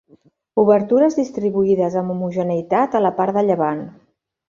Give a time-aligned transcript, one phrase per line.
[0.63, 3.89] Obertures distribuïdes amb homogeneïtat a la part de llevant.